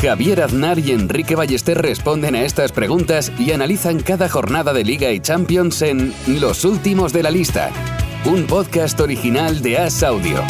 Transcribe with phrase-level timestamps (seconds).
[0.00, 5.10] Javier Aznar y Enrique Ballester responden a estas preguntas y analizan cada jornada de Liga
[5.10, 7.70] y Champions en Los Últimos de la Lista,
[8.24, 10.44] un podcast original de As Audio.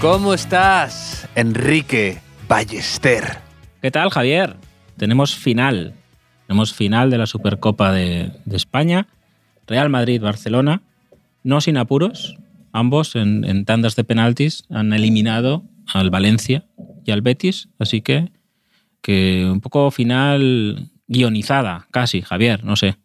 [0.00, 2.18] ¿Cómo estás, Enrique
[2.48, 3.38] Ballester?
[3.80, 4.56] ¿Qué tal, Javier?
[4.96, 5.94] Tenemos final.
[6.48, 9.06] Tenemos final de la Supercopa de, de España.
[9.68, 10.82] Real Madrid-Barcelona.
[11.44, 12.36] No sin apuros.
[12.72, 16.64] Ambos en, en tandas de penaltis han eliminado al Valencia
[17.04, 17.68] y al Betis.
[17.78, 18.32] Así que,
[19.02, 22.96] que un poco final guionizada, casi, Javier, no sé.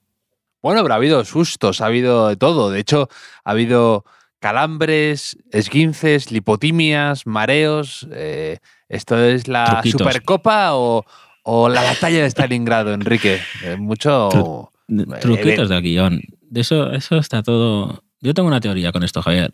[0.62, 2.72] Bueno, pero ha habido sustos, ha habido de todo.
[2.72, 3.10] De hecho,
[3.44, 4.06] ha habido
[4.40, 8.08] calambres, esguinces, lipotimias, mareos.
[8.12, 10.02] eh, ¿Esto es la Truquitos.
[10.02, 11.06] Supercopa o,
[11.44, 13.42] o la batalla de Stalingrado, Enrique?
[13.64, 14.30] Eh, mucho...
[14.30, 14.72] Tru-
[15.16, 16.22] eh, Truquitos del guion.
[16.50, 18.04] De eso, eso está todo.
[18.22, 19.54] Yo tengo una teoría con esto, Javier.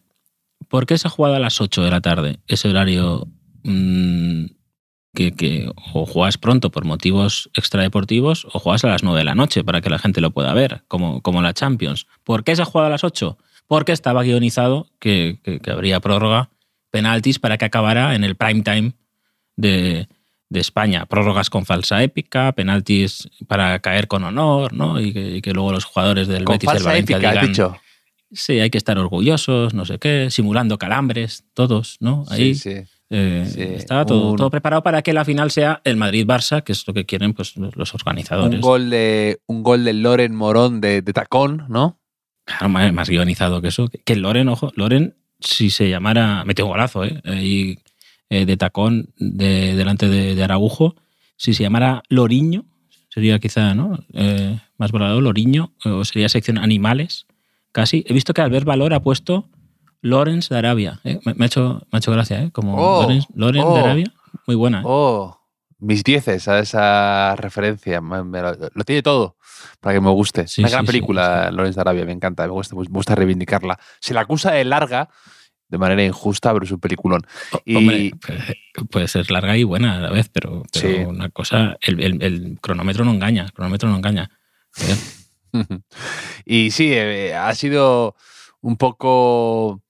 [0.69, 2.39] ¿Por qué se ha jugado a las 8 de la tarde?
[2.47, 3.28] Ese horario
[3.64, 4.45] mm,
[5.14, 9.36] que, que o juegas pronto por motivos extradeportivos o juegas a las 9 de la
[9.36, 12.08] noche para que la gente lo pueda ver, como, como la Champions.
[12.23, 13.38] ¿Por qué se ha jugado a las 8?
[13.67, 16.50] Porque estaba guionizado que, que- que habría prórroga,
[16.91, 18.94] penaltis para que acabara en el prime time
[19.56, 20.08] de,
[20.50, 21.06] de España.
[21.06, 25.00] Prórrogas con falsa épica, penaltis para caer con honor, ¿no?
[25.00, 27.45] Y que, y que luego los jugadores del con Betis del Valencia épica, digan.
[28.34, 32.26] Sí, hay que estar orgullosos, no sé qué, simulando calambres, todos, ¿no?
[32.30, 32.90] Ahí Sí, sí.
[33.09, 33.62] eh, sí.
[33.62, 36.94] estaba todo, Un- todo preparado para que la final sea el Madrid-Barça, que es lo
[36.94, 38.56] que quieren pues, los organizadores.
[38.56, 42.00] Un gol de un gol de Loren Morón de, de tacón, ¿no?
[42.46, 43.90] Claro, más, más guionizado que eso.
[44.03, 46.44] Que Loren, ojo, Loren, si se llamara.
[46.46, 47.22] Metió un golazo, ¿eh?
[48.29, 50.96] Eh, de tacón de, delante de, de Araujo.
[51.38, 52.66] Si se llamara Loriño,
[53.09, 54.03] sería quizá, ¿no?
[54.13, 57.28] Eh, más volador, Loriño, o sería sección animales,
[57.73, 58.06] casi.
[58.07, 59.50] He visto que Albert Valor ha puesto
[60.01, 61.01] Lorenz de Arabia.
[61.03, 61.19] ¿eh?
[61.25, 62.51] Me, me ha hecho, me ha hecho gracia, ¿eh?
[62.53, 63.01] Como Oh,
[63.35, 63.73] Lorenz oh.
[63.73, 64.13] de Arabia.
[64.47, 64.79] Muy buena.
[64.79, 64.84] ¿eh?
[64.85, 65.38] Oh,
[65.79, 68.00] mis dieces a esa referencia.
[68.00, 69.35] Me- lo, lo tiene todo
[69.81, 70.47] para que me guste.
[70.47, 71.56] Sí, Una sí, gran película, sí.
[71.56, 73.78] Lorenz de Arabia, me encanta, me gusta, me gusta reivindicarla.
[74.00, 75.09] Se la acusa de larga,
[75.69, 77.22] de manera injusta, pero es un peliculón.
[77.66, 78.57] Y Hombre, puede-
[78.90, 81.01] puede ser larga y buena a la vez, pero, pero Sí.
[81.03, 84.29] una cosa, el, el- el cronómetro no engaña, el cronómetro no engaña.
[86.46, 88.16] Y sí, eh, ha sido
[88.62, 89.81] un poco...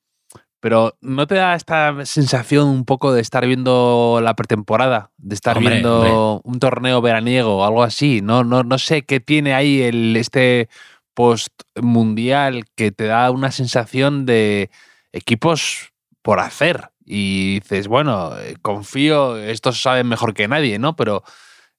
[0.59, 5.12] Pero ¿no te da esta sensación un poco de estar viendo la pretemporada?
[5.18, 8.22] De estar Hombre, viendo un torneo veraniego o algo así.
[8.22, 10.69] No, no, no sé qué tiene ahí el, este
[11.13, 14.69] post-mundial que te da una sensación de
[15.12, 15.91] equipos
[16.22, 16.91] por hacer.
[17.06, 20.95] Y dices, bueno, eh, confío, estos saben mejor que nadie, ¿no?
[20.95, 21.24] Pero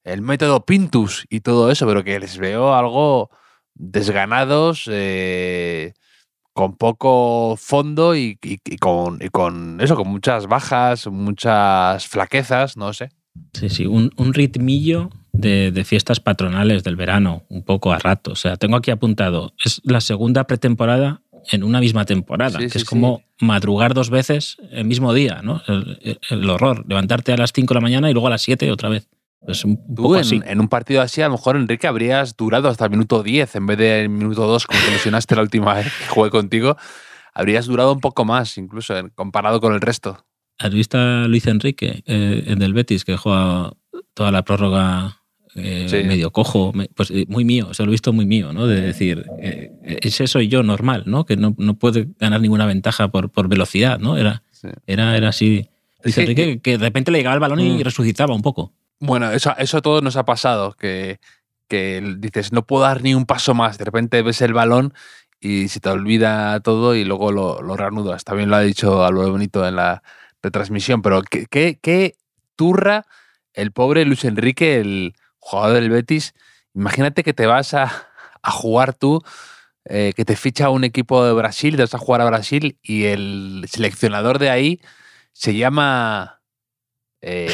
[0.03, 3.31] el método Pintus y todo eso, pero que les veo algo
[3.75, 5.93] desganados, eh,
[6.53, 12.77] con poco fondo y, y- y con, y con eso, con muchas bajas, muchas flaquezas,
[12.77, 13.09] no sé.
[13.53, 18.31] Sí, sí, un, un ritmillo de, de fiestas patronales del verano, un poco a rato.
[18.31, 21.21] O sea, tengo aquí apuntado, es la segunda pretemporada
[21.51, 25.41] en una misma temporada, Sí, que sí, es como madrugar dos veces el mismo día,
[25.43, 25.61] ¿no?
[25.67, 28.41] El, el- el horror, levantarte a las 5 de la mañana y luego a las
[28.41, 29.09] 7 otra vez.
[29.47, 30.41] Es un, Tú poco en, así.
[30.45, 33.65] en un partido así, a lo mejor, Enrique, habrías durado hasta el minuto 10 en
[33.67, 36.77] vez del minuto 2, como te lesionaste la última vez que jugué contigo.
[37.33, 40.25] Habrías durado un poco más, incluso, comparado con el resto.
[40.57, 43.73] ¿Has visto a Luis Enrique, eh, el del Betis, que juega
[44.13, 45.17] toda la prórroga
[45.55, 46.03] eh, Sí.
[46.07, 46.71] medio cojo?
[46.73, 48.65] Me- Pues eh, muy mío, se lo he visto muy mío, ¿no?
[48.67, 51.25] De decir, eh, ese soy yo normal, ¿no?
[51.25, 54.17] Que no, no puede ganar ninguna ventaja por, por velocidad, ¿no?
[54.17, 54.69] Era, Sí.
[54.87, 55.67] era, era así.
[56.03, 56.21] Luis Sí.
[56.21, 57.81] Enrique, que de repente le llegaba el balón y Mm.
[57.81, 58.73] resucitaba un poco.
[58.99, 61.19] Bueno, eso, eso a todos nos ha pasado, que,
[61.67, 63.77] que dices, no puedo dar ni un paso más.
[63.77, 64.93] De repente ves el balón
[65.39, 68.23] y se te olvida todo y luego lo, lo reanudas.
[68.23, 70.01] También lo ha dicho Álvaro Bonito en la
[70.41, 72.15] retransmisión, pero qué, qué, qué
[72.55, 73.05] turra
[73.53, 76.33] el pobre Luis Enrique, el jugador del Betis.
[76.73, 78.09] Imagínate que te vas a,
[78.41, 79.21] a jugar tú,
[79.85, 83.05] eh, que te ficha un equipo de Brasil, te vas a jugar a Brasil y
[83.05, 84.81] el seleccionador de ahí
[85.33, 86.41] se llama...
[87.27, 87.49] eh,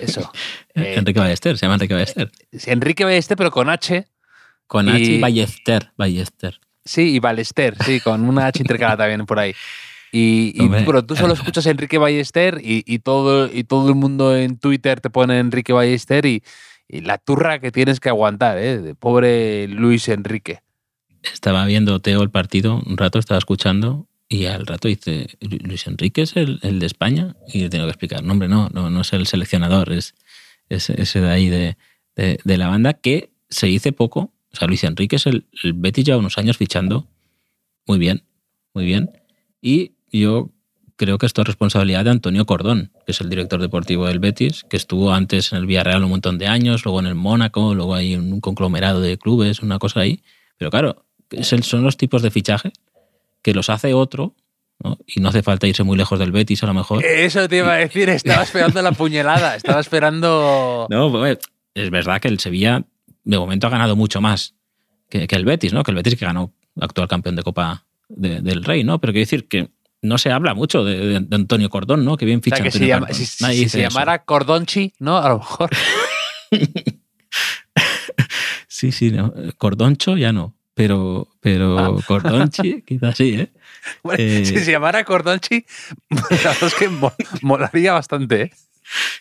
[0.00, 0.30] eso.
[0.74, 2.30] eh, Enrique Ballester, se llama Enrique Ballester.
[2.66, 4.06] Enrique Ballester, pero con H.
[4.66, 6.60] Con y- H y Ballester, Ballester.
[6.84, 9.54] Sí, y Ballester, sí, con una H intercalada también por ahí.
[10.10, 10.82] Y, y- Hombre.
[10.84, 14.58] pero tú solo escuchas a Enrique Ballester y, y todo, y todo el mundo en
[14.58, 16.42] Twitter te pone Enrique Ballester y,
[16.88, 18.78] y la turra que tienes que aguantar, ¿eh?
[18.78, 20.60] De pobre Luis Enrique.
[21.22, 26.22] Estaba viendo Teo el partido un rato, estaba escuchando y al rato dice, Luis Enrique
[26.22, 29.02] es el, el de España y le tengo que explicar, no hombre, no, no, no
[29.02, 30.14] es el seleccionador, es,
[30.70, 31.76] es ese de ahí de,
[32.16, 34.32] de, la banda que se dice poco.
[34.50, 37.06] O sea, Luis Enrique es el, el Betis ya unos años fichando
[37.86, 38.24] muy bien,
[38.72, 39.10] muy bien.
[39.60, 40.50] Y yo
[40.96, 44.64] creo que esto es responsabilidad de Antonio Cordón, que es el director deportivo del Betis,
[44.64, 47.94] que estuvo antes en el Villarreal un montón de años, luego en el Mónaco, luego
[47.94, 50.22] hay un conglomerado de clubes, una cosa ahí.
[50.56, 52.72] Pero claro, es son los tipos de fichaje
[53.42, 54.34] que los hace otro,
[54.82, 54.98] ¿no?
[55.06, 57.04] y no hace falta irse muy lejos del Betis a lo mejor.
[57.04, 60.86] Eso te iba a decir, estaba esperando la puñalada, estaba esperando...
[60.90, 61.38] No, pues,
[61.74, 62.84] es verdad que el Sevilla
[63.24, 64.54] de momento ha ganado mucho más
[65.08, 65.82] que, que el Betis, ¿no?
[65.82, 69.00] Que el Betis que ganó actual campeón de Copa de- del Rey, ¿no?
[69.00, 69.68] Pero quiero decir que
[70.02, 72.16] no se habla mucho de, de- de Antonio Cordón, ¿no?
[72.16, 73.24] Que bien O ficha sea, que si, Antonio llama- Cordón.
[73.26, 73.90] si- Nadie si dice se eso.
[73.90, 75.18] llamara Cordonchi, ¿no?
[75.18, 75.70] A lo mejor.
[78.68, 79.32] Sí, sí, no.
[79.58, 80.56] Cordoncho ya no.
[80.74, 81.96] Pero, pero Ah.
[82.06, 83.50] Cordonchi quizás sí, ¿eh?
[84.02, 84.44] Bueno, Eh.
[84.46, 85.64] Si se llamara Cordonchi,
[86.10, 88.52] la verdad es que mo- molaría bastante, ¿eh?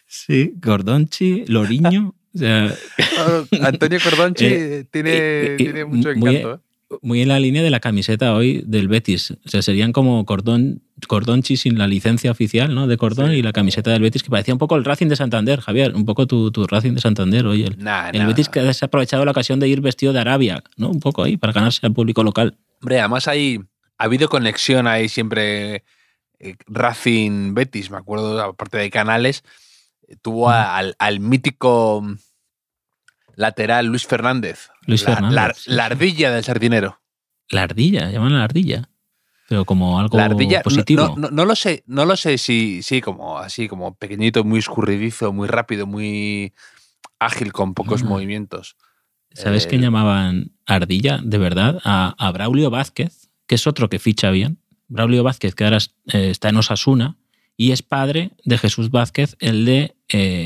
[0.08, 2.14] Sí, Cordonchi, Loriño.
[2.34, 2.74] O sea,
[3.64, 6.60] Antonio Cordonchi Eh, tiene, eh, tiene mucho muy- encanto, ¿eh?
[7.02, 9.32] Muy en la línea de la camiseta hoy del Betis.
[9.46, 12.88] O sea, serían como Cordón, Cordonchi sin la licencia oficial ¿no?
[12.88, 13.38] de Cordón Sí.
[13.38, 15.96] y la camiseta del Betis, que parecía un poco el Racing de Santander, Javier.
[15.96, 17.64] Un poco tu, tu Racing de Santander hoy.
[17.64, 18.28] El, Nah, el nah.
[18.28, 20.90] Betis que ha desaprovechado la ocasión de ir vestido de Arabia, ¿no?
[20.90, 22.58] Un poco ahí, para ganarse al público local.
[22.82, 23.60] Hombre, además hay,
[23.98, 25.84] ha habido conexión ahí siempre
[26.40, 29.44] eh, Racing Betis, me acuerdo, aparte de canales,
[30.22, 30.54] tuvo Mm.
[30.54, 32.04] al, al mítico
[33.42, 34.70] lateral Luis Fernández.
[34.86, 37.02] Luis la, Fernández, la- ardilla del sardinero.
[37.50, 38.88] La ardilla, llaman la ardilla.
[39.50, 41.10] Pero como algo La ardilla, positivo.
[41.10, 44.60] No, no- no lo sé, no lo sé si, sí, como así, como pequeñito, muy
[44.60, 46.54] escurridizo, muy rápido, muy
[47.20, 48.06] ágil, con pocos Ah.
[48.06, 48.78] movimientos.
[49.34, 51.82] ¿Sabes Eh, quién llamaban ardilla, de verdad?
[51.84, 54.60] A, a Braulio Vázquez, que es otro que ficha bien.
[54.88, 55.80] Braulio Vázquez, que ahora
[56.14, 57.18] eh, está en Osasuna
[57.58, 60.41] y es padre de Jesús Vázquez, el de, eh,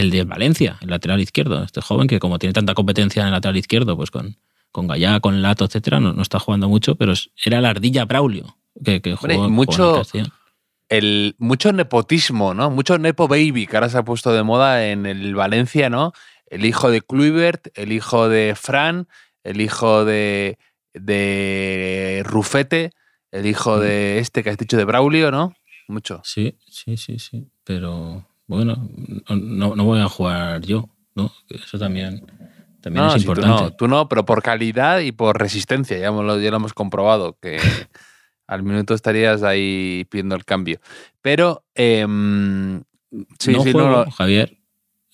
[0.00, 1.62] el de Valencia, el lateral izquierdo.
[1.62, 4.36] Este joven que como tiene tanta competencia en el lateral izquierdo, pues con,
[4.72, 7.12] con Gallá, con Lato, etcétera, no, no está jugando mucho, pero
[7.44, 10.26] era la ardilla Braulio, que, que Hombre, jugó, jugó mucho- en
[10.88, 12.68] el mucho nepotismo, ¿no?
[12.70, 16.12] Mucho nepo baby que ahora se ha puesto de moda en el Valencia, ¿no?
[16.46, 19.06] El hijo de Kluivert, el hijo de Fran,
[19.44, 20.58] el hijo de,
[20.94, 22.90] de Rufete,
[23.30, 25.54] el hijo de este que has dicho de Braulio, ¿no?
[25.88, 26.20] Mucho.
[26.24, 27.46] Sí, sí, sí, sí.
[27.64, 28.88] Pero bueno,
[29.30, 31.32] no, no voy a jugar yo, ¿no?
[31.48, 32.20] Eso también,
[32.80, 33.62] también No, es si tú importante.
[33.64, 37.38] no, tú no, pero por calidad y por resistencia, ya lo, ya lo hemos comprobado,
[37.40, 37.58] que
[38.46, 40.80] al minuto estarías ahí pidiendo el cambio.
[41.22, 42.82] Pero, em,
[43.38, 44.58] sí, no sí, juego, lo- Javier,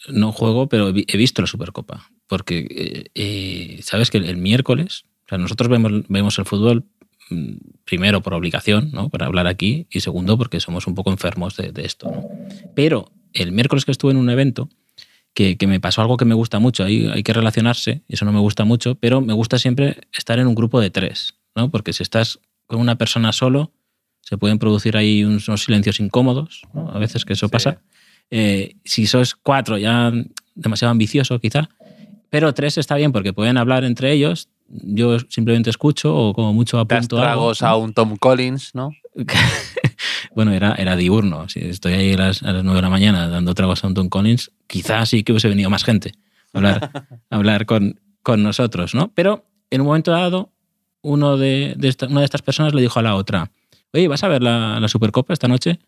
[0.08, 2.08] no juego, pero he visto la Supercopa.
[2.26, 6.84] Porque, eh, eh, ¿sabes que el miércoles, o sea, nosotros vemos, vemos el fútbol
[7.30, 7.54] mm,
[7.84, 9.08] primero por obligación, ¿no?
[9.10, 12.24] Para hablar aquí, y segundo porque somos un poco enfermos de, de esto, ¿no?
[12.74, 14.68] Pero el miércoles que estuve en un evento,
[15.34, 18.24] que, que me pasó algo que me gusta mucho, hay, hay que relacionarse, y eso
[18.24, 21.70] no me gusta mucho, pero me gusta siempre estar en un grupo de tres, ¿no?
[21.70, 23.72] Porque si estás con una persona solo,
[24.22, 26.90] se pueden producir ahí unos unos silencios incómodos, ¿no?
[26.90, 27.52] A veces que eso Sí.
[27.52, 27.80] pasa.
[28.30, 30.11] Eh, si sois cuatro, ya
[30.54, 31.68] demasiado ambicioso quizá,
[32.30, 34.49] pero tres está bien porque pueden hablar entre ellos.
[34.68, 37.26] Yo simplemente escucho o como mucho das apunto algo.
[37.26, 38.90] tragos a un Tom Collins, ¿no?
[40.35, 41.49] bueno, era, era diurno.
[41.49, 43.94] Si estoy ahí a las, a las 9 de la mañana dando tragos a un
[43.94, 46.12] Tom Collins, quizás sí que hubiese venido más gente
[46.52, 46.90] a hablar,
[47.30, 49.12] a hablar con, con nosotros, ¿no?
[49.14, 50.52] Pero en un momento dado,
[51.02, 53.50] uno de, de esta- una de estas personas le dijo a la otra,
[53.92, 55.78] oye, ¿vas a ver la, la Supercopa esta noche?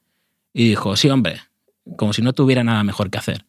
[0.52, 1.40] Y dijo, sí, hombre,
[1.96, 3.44] como si no tuviera nada mejor que hacer.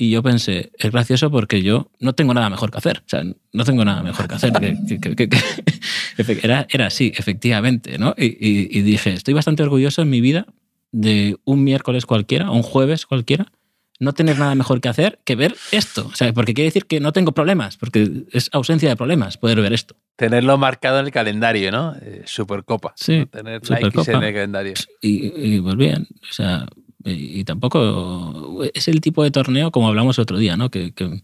[0.00, 2.98] Y yo pensé, es gracioso porque yo no tengo nada mejor que hacer.
[3.04, 4.52] O sea, no tengo nada mejor que hacer.
[4.52, 5.28] que- que- que-
[6.42, 8.14] Era, era así, efectivamente, ¿no?
[8.16, 10.46] Y, y- y dije, estoy bastante orgulloso en mi vida
[10.92, 13.52] de un miércoles cualquiera, un jueves cualquiera,
[14.00, 16.06] no tener nada mejor que hacer que ver esto.
[16.06, 19.60] O sea, porque quiere decir que no tengo problemas, porque es ausencia de problemas poder
[19.60, 19.96] ver esto.
[20.16, 21.94] Tenerlo marcado en el calendario, ¿no?
[22.00, 22.92] Eh, Supercopa.
[22.96, 23.26] Sí, ¿no?
[23.26, 24.74] Tener la X en el calendario.
[25.00, 26.66] Y, y, pues bien, o sea,
[27.10, 30.70] y, y tampoco es el tipo de torneo como hablamos otro día, ¿no?
[30.70, 31.22] Que, que,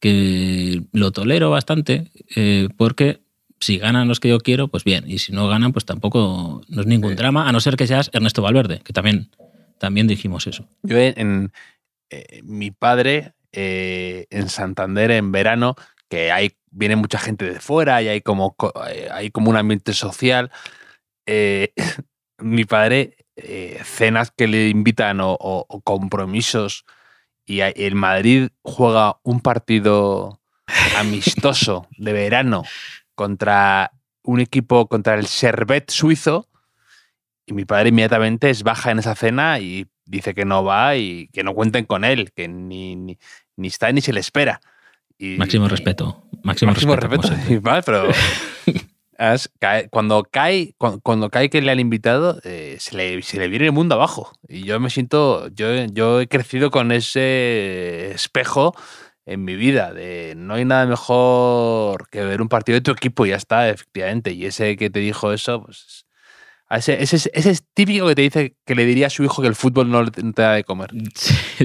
[0.00, 3.20] que lo tolero bastante eh, porque
[3.60, 6.80] si ganan los que yo quiero, pues bien, y si no ganan, pues tampoco no
[6.80, 7.16] es ningún Sí.
[7.16, 9.28] drama, a no ser que seas Ernesto Valverde, que también,
[9.78, 10.66] también dijimos eso.
[10.82, 11.52] Yo en,
[12.08, 15.76] eh, mi padre eh, en Santander en verano,
[16.08, 18.72] que hay viene mucha gente de fuera y hay como co-
[19.12, 20.50] hay como un ambiente social.
[21.26, 21.72] eh,
[22.38, 26.84] mi padre eh, cenas que le invitan o, o- o compromisos
[27.46, 30.40] y el Madrid juega un partido
[30.96, 32.62] amistoso de verano
[33.14, 33.92] contra
[34.22, 36.48] un equipo, contra el Servet suizo,
[37.46, 41.28] y mi padre inmediatamente es baja en esa cena y dice que no va y
[41.32, 43.18] que no cuenten con él, que ni, ni,
[43.66, 44.60] está ni se le espera.
[45.18, 45.36] Y,
[46.42, 47.20] máximo respeto.
[47.24, 47.82] Máximo, respeto.
[47.84, 48.08] pero
[49.90, 53.94] cuando cae, cuando, cae que le han invitado, eh, se, le, se, viene el mundo
[53.94, 54.32] abajo.
[54.48, 58.74] Y yo me siento, yo, he crecido con ese espejo
[59.26, 59.92] en mi vida.
[59.92, 63.68] De no hay nada mejor que ver un partido de tu equipo y ya está,
[63.68, 64.32] efectivamente.
[64.32, 66.06] Y ese que te dijo eso, pues
[66.70, 69.90] ese, es típico que te dice que le diría a su hijo que el fútbol
[69.90, 70.90] no, te da de comer.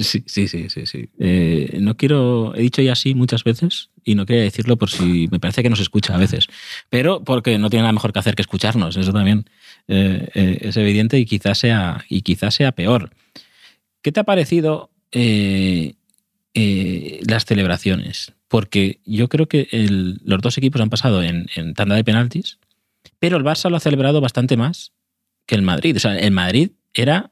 [0.02, 0.86] Sí, sí, sí, sí.
[0.86, 1.10] sí.
[1.20, 5.28] Eh, no quiero, he dicho ya sí muchas veces y no quería decirlo por si
[5.32, 6.48] me parece que nos escucha a veces,
[6.90, 9.50] pero porque no tiene nada mejor que hacer que escucharnos, eso también
[9.90, 13.10] eh, eh, es evidente y quizás sea, y quizás sea peor.
[14.02, 14.92] ¿Qué te ha parecido
[16.54, 18.34] las celebraciones?
[18.48, 19.68] Porque yo creo que
[20.24, 22.60] los dos equipos han pasado en, en tanda de penaltis,
[23.20, 24.94] pero el Barça lo ha celebrado bastante más
[25.48, 25.96] que el Madrid.
[25.98, 27.32] O sea, el Madrid era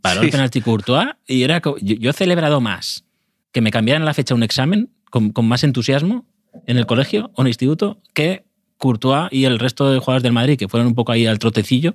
[0.00, 3.04] paró el penalti Courtois y era yo, he celebrado más
[3.52, 6.26] que me cambiaran la fecha un examen con, más entusiasmo
[6.66, 8.44] en el colegio o en el instituto que
[8.78, 11.94] Courtois y el resto de jugadores del Madrid que fueron un poco ahí al trotecillo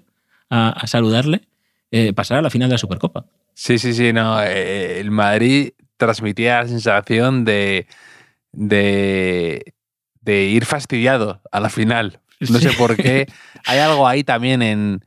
[0.49, 1.41] a, saludarle
[1.91, 3.25] eh, pasar a la final de la Supercopa.
[3.53, 4.41] Sí, sí, sí, no.
[4.41, 7.87] Eh, el Madrid transmitía la sensación de,
[8.51, 9.73] de,
[10.21, 12.21] de ir fastidiado a la final.
[12.39, 13.25] No sé por qué.
[13.65, 15.01] Hay algo ahí también en,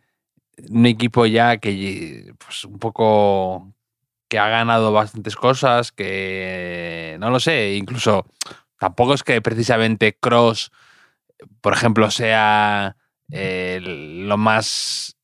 [0.68, 3.72] un equipo ya que, pues, un poco
[4.30, 8.26] que ha ganado bastantes cosas, que no lo sé, incluso
[8.78, 10.70] tampoco es que precisamente Cross,
[11.60, 12.96] por ejemplo, sea
[13.28, 15.16] lo más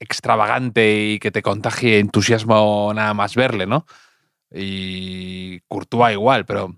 [0.00, 3.86] extravagante y que te contagie entusiasmo nada más verle, ¿no?
[4.52, 6.76] Y Courtois igual, pero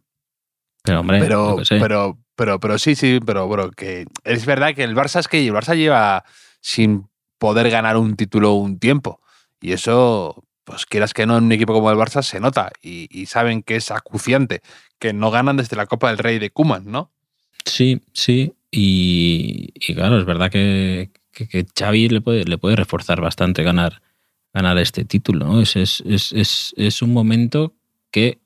[0.82, 4.94] pero hombre, pero, pero, pero, pero, sí, sí, pero bueno, que es verdad que el
[4.94, 6.24] Barça es que el Barça lleva
[6.60, 9.20] sin poder ganar un título un tiempo.
[9.60, 13.26] Y eso, pues quieras que no, en un equipo como el Barça se nota y,
[13.26, 14.62] saben que es acuciante,
[15.00, 17.10] que no ganan desde la Copa del Rey de Kuman, ¿no?
[17.64, 18.52] Sí, sí.
[18.70, 24.00] Y, claro, es verdad que, que, Xavi le puede, le puede reforzar bastante ganar,
[24.54, 25.46] ganar este título.
[25.46, 25.60] ¿no?
[25.60, 27.74] Es, un momento
[28.12, 28.38] que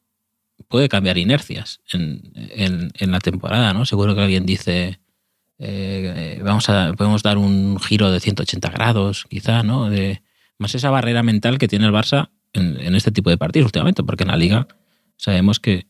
[0.69, 3.85] puede cambiar inercias en, la temporada, ¿no?
[3.85, 4.99] Seguro que alguien dice,
[5.59, 9.91] eh, vamos a, podemos dar un giro de 180 grados, quizá, ¿no?
[9.91, 10.23] De,
[10.59, 14.23] más esa barrera mental que tiene el Barça en, este tipo de partidos últimamente, porque
[14.23, 14.69] en la liga
[15.17, 15.87] sabemos que,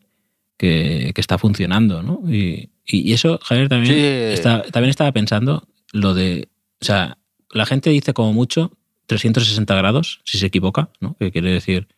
[0.56, 2.22] que, está funcionando, ¿no?
[2.32, 6.48] Y, y, eso, Javier, también, también estaba pensando lo de,
[6.80, 7.18] o sea,
[7.50, 8.72] la gente dice como mucho
[9.06, 11.16] 360 grados, si se equivoca, ¿no?
[11.18, 11.88] Que quiere decir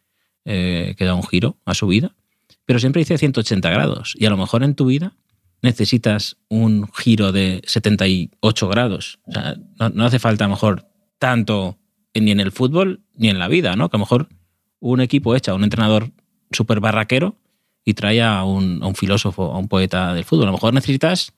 [0.44, 2.14] eh, que da un giro a su vida,
[2.64, 4.14] pero siempre dice 180 grados.
[4.18, 5.16] Y a lo mejor en tu vida
[5.62, 9.18] necesitas un giro de 78 grados.
[9.26, 9.56] O sea,
[9.94, 11.78] no, hace falta a lo mejor tanto
[12.20, 13.88] ni en el fútbol ni en la vida, ¿no?
[13.88, 14.28] Que a lo mejor
[14.80, 16.10] un equipo echa a un entrenador
[16.50, 17.36] súper barraquero
[17.84, 20.44] y trae a un, filósofo, a un poeta del fútbol.
[20.44, 21.32] A lo mejor necesitas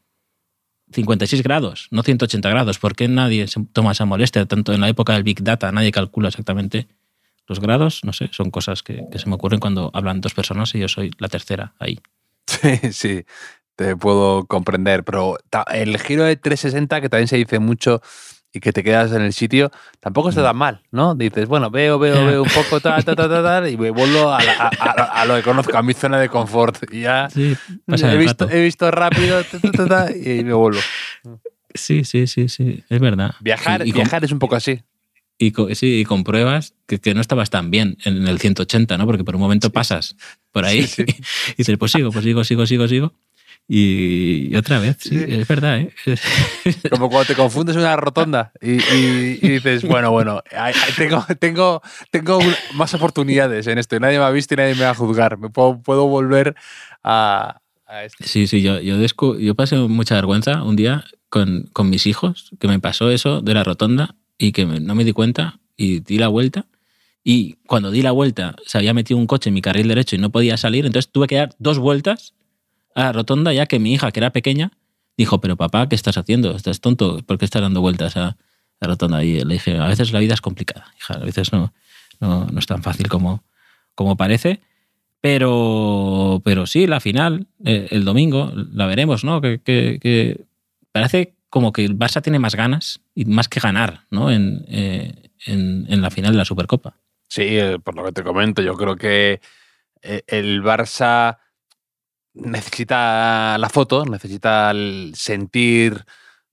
[0.92, 2.78] 56 grados, no 180 grados.
[2.78, 4.47] ¿Por qué nadie se toma esa molestia?
[4.47, 6.88] Tanto en la época del Big Data, nadie calcula exactamente
[7.47, 8.00] los grados.
[8.04, 10.88] No sé, son cosas que, que se me ocurren cuando hablan dos personas y yo
[10.88, 12.00] soy la tercera ahí.
[12.47, 13.25] Sí, sí
[13.78, 15.38] te puedo comprender, pero
[15.73, 18.02] el giro de 360, que también se dice mucho
[18.52, 20.45] y que te quedas en el sitio, tampoco está mm.
[20.45, 21.14] tan mal, ¿no?
[21.14, 25.25] Dices, bueno, veo, veo, veo un poco, tal, tal, tal, tal, y me vuelvo a,
[25.26, 26.93] lo que conozco, a mi zona de confort.
[26.93, 29.43] Y ya he, visto, he, visto, rápido
[30.25, 30.81] y me vuelvo.
[31.75, 33.35] Sí, sí, sí, sí, es verdad.
[33.40, 34.81] Viajar, y, viajar es un poco así.
[35.37, 39.07] Y, sí, y compruebas que, que, no estabas tan bien en el 180, ¿no?
[39.07, 40.17] Porque por un momento pasas
[40.50, 43.12] por ahí y dices, pues sigo, pues sigo, sigo, sigo, sigo.
[43.70, 45.80] Y, otra vez, sí, es verdad.
[45.80, 45.92] ¿eh?
[46.90, 48.78] Como cuando te confundes en una rotonda y,
[49.46, 50.42] dices, bueno, bueno,
[50.96, 52.38] tengo, tengo, tengo
[52.75, 55.37] más oportunidades en esto y nadie me ha visto y nadie me va a juzgar.
[55.37, 56.56] Me puedo, puedo volver
[57.04, 57.60] a,
[58.04, 58.25] esto.
[58.25, 58.96] Sí, sí, yo, yo,
[59.38, 63.52] yo pasé mucha vergüenza un día con, con, mis hijos, que me pasó eso de
[63.52, 66.64] la rotonda y que no me di cuenta y di la vuelta.
[67.22, 70.18] Y cuando di la vuelta se había metido un coche en mi carril derecho y
[70.18, 72.32] no podía salir, entonces tuve que dar dos vueltas
[72.99, 74.73] a la rotonda ya que mi hija, que era pequeña,
[75.17, 76.57] dijo, pero papá, ¿qué estás haciendo?
[76.57, 77.23] ¿Estás tonto?
[77.25, 78.37] ¿Por qué estás dando vueltas a
[78.81, 79.23] la rotonda?
[79.23, 81.73] Y le dije, a veces la vida es complicada, hija, a veces no,
[82.21, 83.45] no, es tan fácil como,
[83.95, 84.61] como parece.
[85.21, 89.40] Pero, pero sí, la final, eh, el domingo, la veremos, ¿no?
[89.40, 90.45] Que,
[90.90, 94.31] parece como que el Barça tiene más ganas y más que ganar, ¿no?
[94.31, 96.97] En, eh, en, en la final de la Supercopa.
[97.28, 99.40] Sí, eh, por lo que te comento, yo creo que
[100.02, 101.38] el Barça
[102.35, 104.73] necesita la foto, necesita
[105.14, 106.04] sentir,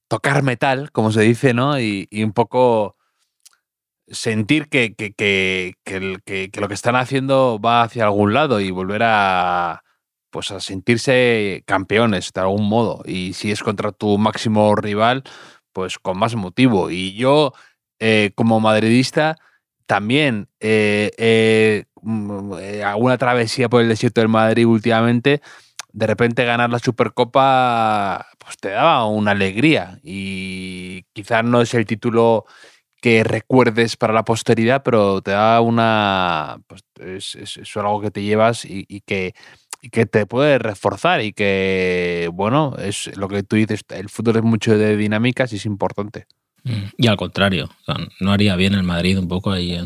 [0.08, 1.80] tocar metal, como se dice, ¿no?
[1.80, 2.98] Y, un poco
[4.08, 9.84] sentir que, que, que, lo que están haciendo va hacia algún lado y volver a
[10.36, 13.02] pues a sentirse campeones de algún modo.
[13.06, 15.24] Y si es contra tu máximo rival,
[15.72, 16.90] pues con más motivo.
[16.92, 17.54] Y yo,
[18.00, 19.38] eh, como madridista,
[19.86, 25.42] también eh, mm, eh, alguna travesía por el desierto del Madrid últimamente,
[25.98, 31.86] de repente ganar la Supercopa pues te daba una alegría y quizás no es el
[31.86, 32.46] título
[33.02, 38.12] que recuerdes para la posteridad, pero te da una pues, es, es- es algo que
[38.12, 39.34] te llevas y, y que
[39.82, 44.38] y que te puede reforzar y que bueno es lo que tú dices el fútbol
[44.38, 46.26] es mucho de dinámicas y es importante
[46.68, 46.86] Mm.
[46.98, 49.86] Y al contrario, o sea, no haría bien el Madrid un poco ahí en,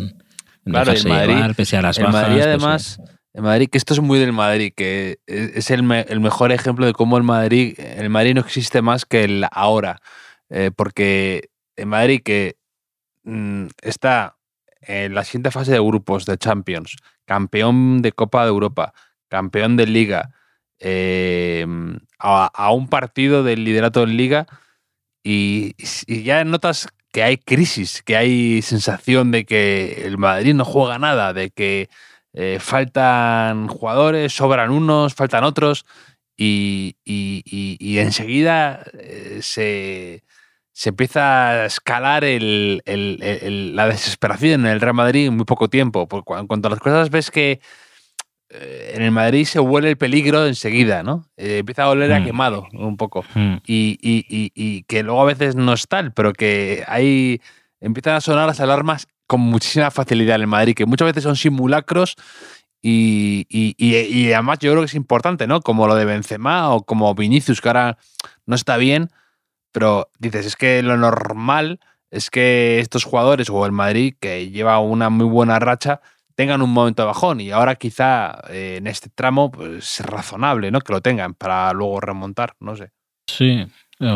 [0.66, 2.22] en Claro, el Madrid- llevar, pese a las el bajas.
[2.22, 3.02] Madrid pese- además
[3.40, 6.86] el Madrid que esto es muy del Madrid que es es el, el mejor ejemplo
[6.86, 10.02] de cómo el Madrid el Madrid no existe más que el ahora
[10.52, 12.56] Eh, porque el Madrid que
[13.24, 14.38] mm, está
[14.82, 18.94] en la siguiente fase de grupos de Champions campeón de Copa de Europa
[19.30, 20.22] campeón de Liga
[22.20, 24.48] a, a un partido del liderato en Liga
[25.24, 25.76] y,
[26.08, 31.00] y ya notas que hay crisis, que hay sensación de que el Madrid no juega
[31.00, 31.90] nada, de que
[32.34, 35.86] eh, faltan jugadores, sobran unos, faltan otros,
[36.38, 40.24] y, y- y- y enseguida eh, se,
[40.72, 45.68] se empieza a escalar el- el- la desesperación en el Real Madrid en muy poco
[45.70, 46.08] tiempo.
[46.08, 47.60] Porque en cuanto a las cosas ves que
[48.52, 51.26] eh, en el Madrid se huele el peligro enseguida, ¿no?
[51.38, 52.26] Empieza a oler a Mm.
[52.26, 53.56] quemado un poco Mm.
[53.68, 57.42] y, y- y- y que luego a veces no es tal, pero que hay
[57.82, 61.36] empiezan a sonar las alarmas con muchísima facilidad en el Madrid, que muchas veces son
[61.36, 62.16] simulacros
[62.82, 65.62] y, y- además yo creo que es importante, ¿no?
[65.62, 68.00] Como lo de Benzema o como Vinicius, que ahora
[68.48, 69.10] no está bien,
[69.72, 74.80] pero dices, es que lo normal es que estos jugadores o el Madrid, que lleva
[74.80, 76.02] una muy buena racha,
[76.34, 80.72] tengan un momento de bajón y ahora quizá eh, en este tramo pues, es razonable,
[80.72, 80.80] ¿no?
[80.82, 82.90] Que lo tengan para luego remontar, no sé.
[83.28, 83.64] Sí,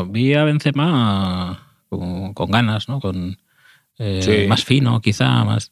[0.08, 3.00] vi a Benzema con, con ganas, ¿no?
[3.00, 3.38] Con,
[4.04, 4.48] eh, Sí.
[4.48, 5.72] Más fino, quizá, más,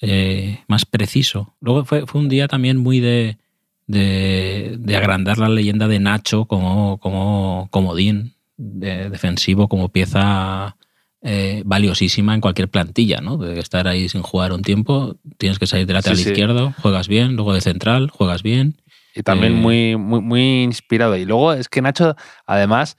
[0.00, 1.54] eh, más preciso.
[1.60, 3.38] Luego fue, fue un día también muy de,
[3.86, 10.76] de, de agrandar la leyenda de Nacho como, como comodín de- defensivo, como pieza
[11.22, 13.36] eh, valiosísima en cualquier plantilla, ¿no?
[13.36, 16.30] De estar ahí sin jugar un tiempo, tienes que salir de lateral Sí, sí.
[16.30, 18.76] izquierdo, juegas bien, luego de central, juegas bien.
[19.14, 21.16] Y también muy, muy, muy inspirado.
[21.16, 22.16] Y luego es que Nacho,
[22.46, 22.96] además,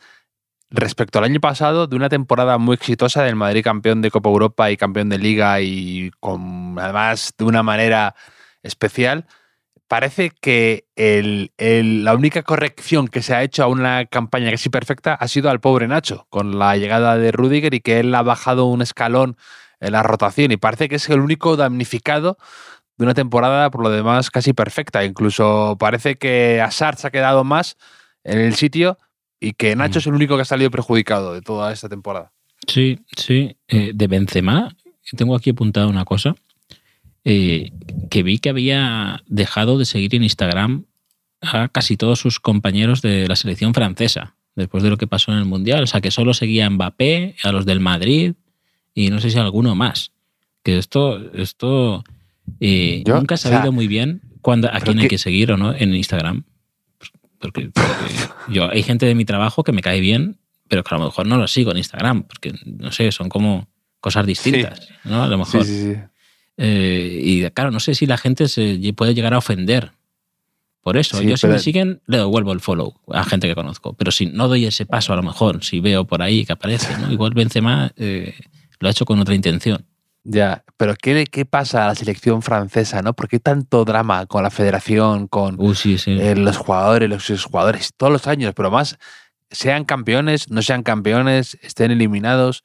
[0.73, 4.71] respecto al año pasado, de una temporada muy exitosa del Madrid campeón de Copa Europa
[4.71, 8.15] y campeón de Liga y con además de una manera
[8.63, 9.27] especial,
[9.87, 15.27] parece que la única corrección que se ha hecho a una campaña casi perfecta ha
[15.27, 18.81] sido al pobre Nacho, con la llegada de Rudiger y que él ha bajado un
[18.81, 19.37] escalón
[19.79, 22.37] en la rotación y parece que es el único damnificado
[22.97, 25.03] de una temporada por lo demás casi perfecta.
[25.05, 27.77] Incluso parece que Asar se ha quedado más
[28.23, 28.97] en el sitio
[29.43, 30.01] y que Nacho Mm.
[30.01, 32.31] es el único que ha salido perjudicado de toda esta temporada.
[32.67, 33.55] Sí, sí.
[33.67, 34.75] Eh, de Benzema,
[35.17, 36.35] tengo aquí apuntada una cosa.
[37.25, 37.71] eh,
[38.09, 40.83] que vi que había dejado de seguir en Instagram
[41.41, 45.37] a casi todos sus compañeros de la selección francesa, después de lo que pasó en
[45.37, 45.83] el Mundial.
[45.83, 48.33] O sea, que solo seguía a Mbappé, a los del Madrid
[48.93, 50.11] y no sé si a alguno más.
[50.63, 52.03] Que esto, esto
[52.59, 55.95] eh, nunca sea, sabido muy bien cuándo, a quién hay que seguir o no en
[55.95, 56.43] Instagram.
[57.43, 58.15] Porque, porque
[58.47, 60.37] yo, hay gente de mi trabajo que me cae bien,
[60.69, 63.67] pero que a lo mejor no lo sigo en Instagram, porque no sé, son como
[63.99, 65.23] cosas distintas, ¿no?
[65.23, 65.65] A lo mejor.
[65.65, 65.93] sí.
[66.55, 69.91] Eh, y claro, no sé si la gente se puede llegar a ofender
[70.81, 71.21] por eso.
[71.21, 73.93] Yo si pero- me siguen, le devuelvo el follow a gente que conozco.
[73.93, 76.97] Pero si no doy ese paso, a lo mejor, si veo por ahí que aparece,
[76.97, 77.11] ¿no?
[77.11, 78.35] Igual Benzema eh,
[78.79, 79.85] lo ha hecho con otra intención.
[80.25, 83.01] Ya, pero ¿qué, ¿qué pasa a la selección francesa?
[83.01, 83.13] ¿no?
[83.13, 86.17] ¿Por qué tanto drama con la federación, con Uh, sí, sí.
[86.19, 88.53] eh, los jugadores, los exjugadores, todos los años?
[88.55, 88.97] Pero más,
[89.51, 92.63] sean campeones, no sean campeones, estén eliminados,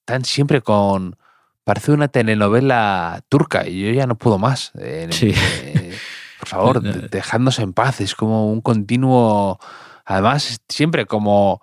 [0.00, 1.16] están siempre con...
[1.64, 4.72] Parece una telenovela turca y yo ya no puedo más.
[4.78, 5.32] Eh, Sí.
[5.34, 5.96] eh,
[6.40, 8.00] por favor, de- dejadnos en paz.
[8.02, 9.58] Es como un continuo...
[10.04, 11.62] Además, siempre como...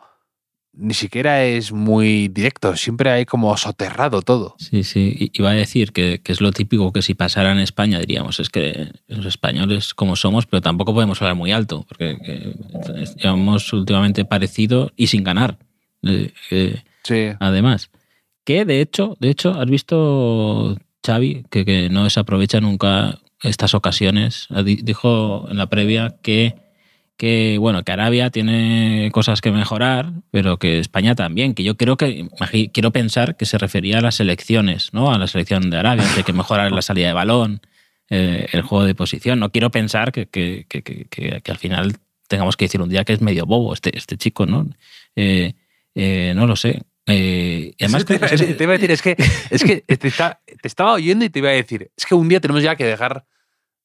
[0.77, 4.55] Ni siquiera es muy directo, siempre hay como soterrado todo.
[4.59, 5.31] Sí, sí.
[5.33, 8.49] Iba a decir que, que es lo típico que si pasara en España diríamos, es
[8.49, 12.53] que los españoles como somos, pero tampoco podemos hablar muy alto, porque que
[13.21, 15.57] llevamos últimamente parecido y sin ganar.
[16.03, 17.27] Eh, eh, Sí.
[17.39, 17.89] además.
[18.43, 24.47] Que de hecho, de hecho, has visto Xavi, que, que no desaprovecha nunca estas ocasiones.
[24.65, 26.55] Di- Dijo en la previa que,
[27.17, 31.54] que, bueno, que Arabia tiene cosas que mejorar, pero que España también.
[31.54, 32.28] Que yo creo que,
[32.73, 35.13] quiero pensar que se refería a las elecciones, ¿no?
[35.13, 37.62] A la selección de Arabia, hay que mejorar la salida de balón,
[38.10, 39.39] eh, el juego de posición.
[39.39, 41.95] No quiero pensar que, que- que- que- al final
[42.28, 44.67] tengamos que decir un día que es medio bobo este, este chico, ¿no?
[45.15, 45.54] Eh,
[45.95, 46.82] eh, no lo sé.
[47.08, 49.15] Eh, además, te, iba, te iba a decir, es que,
[49.51, 52.28] es que te, está- te estaba oyendo y te iba a decir, es que un
[52.28, 53.25] día tenemos ya que dejar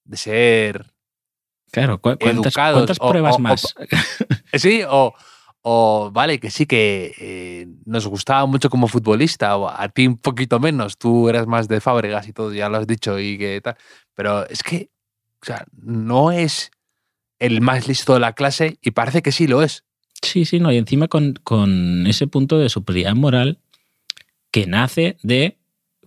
[0.05, 0.87] de ser
[1.70, 3.74] claro, ¿cu- ¿cuántas, educados, cuántas pruebas o- o- más?
[4.54, 5.14] Sí, o,
[5.62, 10.16] o vale, que sí que eh, nos gustaba mucho como futbolista, o a ti un
[10.18, 13.61] poquito menos, tú eras más de Fábregas y todo, ya lo has dicho y que
[13.61, 13.76] tal.
[14.14, 14.90] Pero es que,
[15.42, 16.70] o sea, no es
[17.38, 19.85] el más listo de la clase y parece que sí lo es.
[20.22, 20.70] Sí, sí, no.
[20.72, 23.59] Y encima con, con ese punto de superioridad moral
[24.50, 25.56] que nace de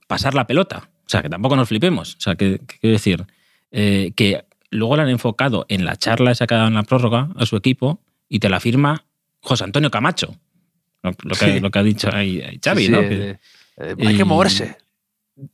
[0.07, 0.91] pasar la pelota.
[1.05, 2.15] O sea, que tampoco nos flipemos.
[2.15, 3.25] O sea, que, que quiero decir,
[3.71, 6.83] eh, que luego la han enfocado en la charla esa que ha dado en la
[6.83, 9.05] prórroga a su equipo y te la firma
[9.39, 10.35] José Antonio Camacho.
[11.01, 11.59] Lo, lo que, Sí.
[11.59, 12.99] lo que ha dicho ahí, Xavi, Sí, ¿no?
[13.01, 13.39] Que- eh,
[13.77, 14.77] eh, hay que moverse.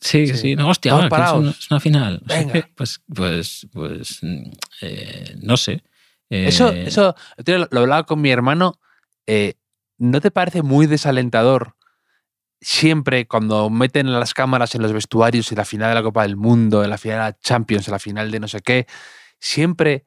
[0.01, 0.33] Sí, Sí.
[0.37, 2.21] sí, no, hostia, que es, una, es una final.
[2.25, 2.69] Venga.
[2.75, 4.43] Pues, pues, pues, mm,
[4.81, 5.83] eh, no sé.
[6.29, 8.79] Eso, Eh, eso lo, hablaba con mi hermano.
[9.97, 11.75] ¿No te parece muy desalentador
[12.61, 16.35] siempre cuando meten las cámaras en los vestuarios en la final de la Copa del
[16.37, 18.85] Mundo, en la final de la Champions, en la final de no sé qué?
[19.39, 20.05] Siempre.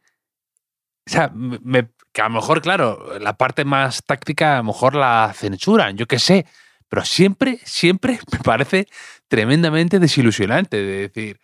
[1.08, 4.94] O sea, me- que a lo mejor, claro, la parte más táctica a lo mejor
[4.94, 6.46] la censuran, yo qué sé.
[6.88, 8.86] Pero siempre, siempre me parece
[9.28, 11.40] tremendamente desilusionante de decir,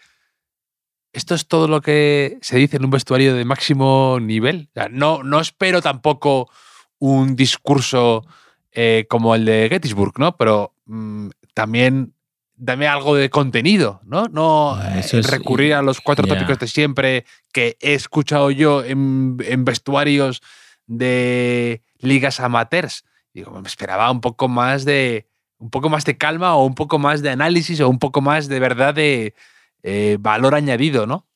[1.12, 4.68] esto es todo lo que se dice en un vestuario de máximo nivel.
[4.90, 6.51] No, no espero tampoco
[6.99, 8.27] un discurso
[8.73, 10.37] eh, como el de Gettysburg, ¿no?
[10.37, 12.14] Pero mm, también
[12.57, 14.24] dame algo de contenido, ¿no?
[14.33, 18.51] No Ah, eh, eso es- recurrir a los cuatro tópicos de siempre que he escuchado
[18.51, 20.42] yo en, en vestuarios
[20.87, 23.05] de ligas amateurs.
[23.33, 26.98] Digo, me esperaba un poco más de un poco más de calma o un poco
[26.98, 29.35] más de análisis o un poco más de verdad de
[29.85, 31.27] eh, valor añadido, ¿no?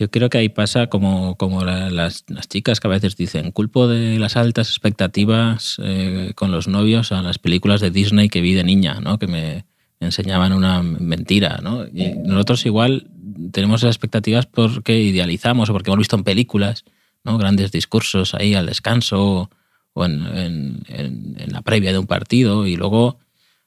[0.00, 3.50] Yo creo que ahí pasa como, como la- las, las chicas que a veces dicen,
[3.52, 8.40] culpo de las altas expectativas eh, con los novios a las películas de Disney que
[8.40, 9.18] vi de niña, ¿no?
[9.18, 9.66] que me
[10.00, 11.60] enseñaban una mentira.
[11.62, 11.84] ¿no?
[11.86, 13.10] Y nosotros igual
[13.52, 16.84] tenemos esas expectativas porque idealizamos o porque hemos visto en películas
[17.22, 17.36] ¿no?
[17.36, 19.50] grandes discursos ahí al descanso
[19.92, 23.18] o en, en- en- en la previa de un partido y luego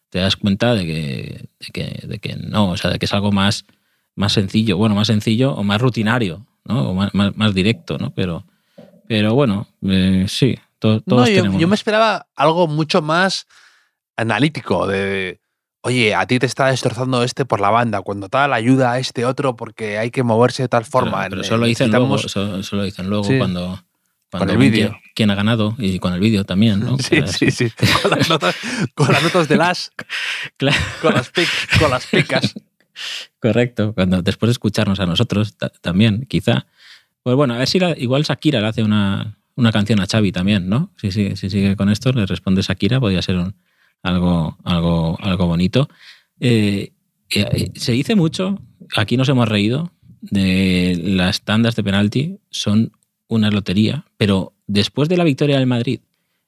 [0.10, 3.13] te das cuenta de que, de que, de que no, o sea, de que es
[3.13, 3.65] algo más
[4.15, 6.89] más sencillo, bueno, más sencillo o más rutinario, ¿no?
[6.89, 8.12] O más, más, más directo, ¿no?
[8.12, 8.45] Pero,
[9.08, 11.62] pero bueno, eh, sí, to- todos No, yo, tenemos.
[11.62, 13.47] yo me esperaba algo mucho más
[14.15, 15.39] analítico de,
[15.82, 19.26] oye, a ti te está destrozando este por la banda, cuando tal ayuda a este
[19.26, 21.17] otro porque hay que moverse de tal forma.
[21.23, 23.38] Pero, pero Eh, eso lo dicen luego, eso, eso lo dicen luego Sí.
[23.38, 23.84] cuando,
[24.30, 24.95] cuando el vídeo.
[25.15, 26.97] quién- ha ganado y con el vídeo también, ¿no?
[26.99, 27.71] Sí, sí, sí.
[28.02, 28.56] Con las notas,
[28.93, 29.91] con las notas de las,
[30.58, 30.78] Claro.
[31.02, 32.54] con las, pic- con las picas.
[33.39, 36.65] Correcto, cuando después de escucharnos a nosotros ta- también, quizá.
[37.23, 40.32] Pues bueno, a ver si la- igual Shakira le hace una, una canción a Xavi
[40.32, 40.91] también, ¿no?
[40.97, 43.56] Si, si, si sigue con esto, le responde Shakira, podría ser un-
[44.01, 45.89] algo, algo, algo bonito.
[46.39, 46.91] Eh,
[47.34, 48.62] eh, se dice mucho,
[48.95, 52.91] aquí nos hemos reído, de las tandas de penalti son
[53.27, 55.99] una lotería, pero después de la victoria del Madrid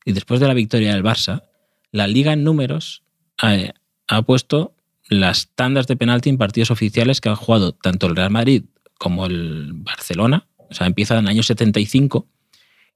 [0.05, 1.43] y después de la victoria del Barça,
[1.91, 3.03] la liga en números
[3.43, 3.71] eh,
[4.08, 4.75] ha puesto
[5.08, 8.65] las tandas de penalti en partidos oficiales que han jugado tanto el Real Madrid
[8.98, 10.48] como el Barcelona.
[10.70, 12.28] O sea, empieza en el año 75.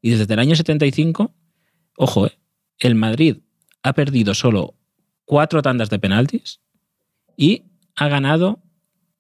[0.02, 1.36] Y desde el año 75,
[1.98, 2.40] ojo, eh,
[2.80, 3.38] el Madrid
[3.84, 4.76] ha perdido solo
[5.26, 6.62] cuatro tandas de penaltis
[7.38, 8.64] y ha ganado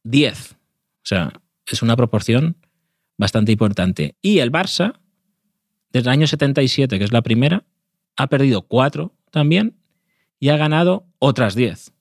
[0.04, 0.54] 10.
[0.54, 0.56] O
[1.04, 1.34] sea,
[1.65, 2.58] es una proporción
[3.17, 4.15] bastante importante.
[4.21, 4.99] Y el Barça,
[5.91, 7.65] desde el año 77, que es la primera,
[8.15, 9.78] ha perdido cuatro también
[10.39, 11.93] y ha ganado otras 10.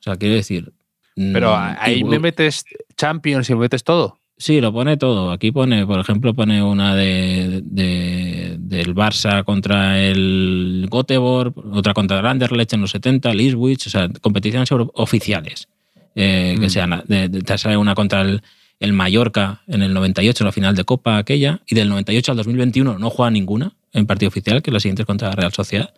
[0.00, 0.72] O sea, quiero decir.
[1.14, 2.64] Pero mm, ahí me metes
[2.96, 4.18] Champions y me metes todo.
[4.38, 5.32] Sí, lo pone todo.
[5.32, 12.20] Aquí pone, por ejemplo, pone una de, de- del Barça contra el Göteborg, otra contra
[12.20, 15.68] el Anderlecht en los 70, el Ipswich, o sea, competiciones oficiales.
[16.14, 16.70] Eh, Que Mm.
[16.70, 18.42] sean, de- de- te sale una contra el,
[18.78, 22.38] el Mallorca en el 98, en la final de Copa aquella, y del 98 al
[22.38, 25.92] 2021 no juega ninguna en partido oficial, que la siguiente es contra la Real Sociedad.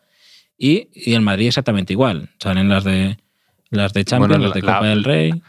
[0.59, 2.31] Y, y el Madrid exactamente igual.
[2.39, 3.19] Salen las de
[3.73, 5.43] las de Champions, Bueno, las de la- Copa la- del Rey.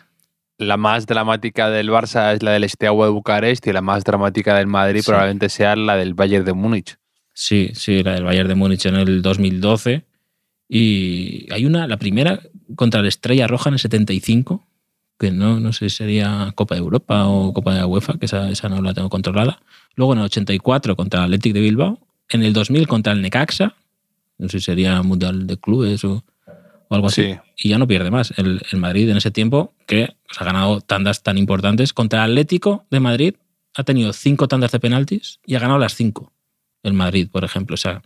[0.60, 4.56] La más dramática del Barça es la del Steaua de Bucarest y la más dramática
[4.56, 5.08] del Madrid Sí.
[5.08, 6.98] probablemente sea la del Bayern de Múnich.
[7.34, 10.06] Sí, sí, la del Bayern de Múnich en el 2012.
[10.70, 12.40] Y hay una, la primera
[12.76, 14.66] contra la Estrella Roja en el 75,
[15.20, 18.50] que no, no sé si sería Copa de Europa o Copa de UEFA, que esa,
[18.50, 19.60] esa no la tengo controlada.
[19.96, 22.00] Luego en el 84 contra el Athletic de Bilbao.
[22.30, 23.76] En el 2000 contra el Necaxa.
[24.38, 26.24] No sé si sería Mundial de Clubes o,
[26.94, 27.34] o algo así.
[27.34, 27.40] Sí.
[27.58, 28.34] Y ya no pierde más.
[28.38, 31.94] El, el Madrid en ese tiempo, que pues, ha ganado tandas tan importantes.
[31.94, 33.36] Contra el Atlético de Madrid
[33.76, 36.32] ha tenido cinco tandas de penaltis y ha ganado las cinco.
[36.84, 37.74] El Madrid, por ejemplo.
[37.74, 38.02] O sea,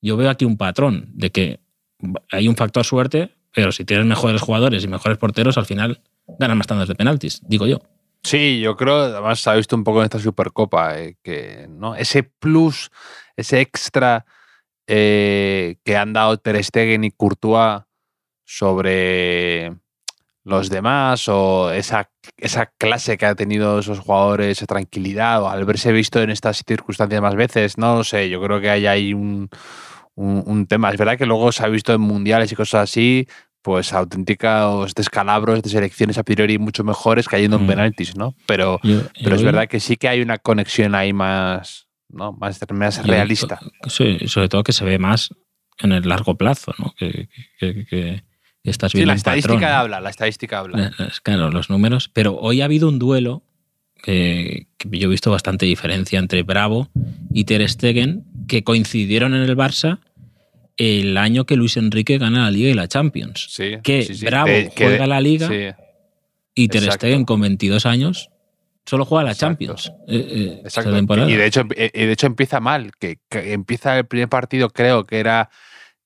[0.00, 1.60] yo veo aquí un patrón de que
[2.30, 6.00] hay un factor suerte, pero si tienes mejores jugadores y mejores porteros, al final
[6.38, 7.80] ganan más tandas de penaltis, digo yo.
[8.22, 11.94] Sí, yo creo, además se ha visto un poco en esta Supercopa, eh, que ¿no?
[11.94, 12.90] ese plus,
[13.36, 14.24] ese extra
[14.86, 17.82] eh, que han dado Ter Stegen y Courtois
[18.44, 19.72] sobre
[20.44, 25.64] los demás, o esa, esa clase que ha tenido esos jugadores, esa tranquilidad, o al
[25.64, 29.14] verse visto en estas circunstancias más veces, no lo sé, yo creo que hay ahí
[29.14, 29.48] un,
[30.14, 30.90] un, un tema.
[30.90, 33.26] Es verdad que luego se ha visto en mundiales y cosas así,
[33.62, 37.66] pues auténticos descalabros de selecciones a priori mucho mejores cayendo en Mm.
[37.66, 38.34] penaltis, ¿no?
[38.46, 42.32] Pero, Yo- pero es verdad que sí que hay una conexión ahí más, ¿no?
[42.32, 43.58] Más, más realista.
[43.88, 45.30] Sí, sobre todo que se ve más
[45.78, 46.92] en el largo plazo, ¿no?
[46.98, 48.24] Que, que- que-
[48.70, 50.86] estás Sí, viendo la un patrón, estadística habla, la estadística habla.
[50.98, 52.08] Eh, es Claro, los números.
[52.08, 53.42] Pero hoy ha habido un duelo
[54.02, 56.88] que, que yo he visto bastante diferencia entre Bravo
[57.32, 60.00] y Ter Stegen, que coincidieron en el Barça
[60.76, 63.46] el año que Luis Enrique gana la Liga y la Champions.
[63.50, 64.26] Sí, que sí, sí.
[64.26, 65.82] Bravo De- que- juega la Liga sí,
[66.54, 67.06] y Ter exacto.
[67.06, 68.30] Stegen con 22 años
[68.86, 69.52] solo juega la Exacto.
[69.64, 69.92] Champions.
[70.08, 70.92] eh, eh, Exacto.
[70.92, 71.30] temporada.
[71.30, 74.68] Y de hecho, eh, y de hecho empieza mal, que, que empieza el primer partido,
[74.68, 75.48] creo que era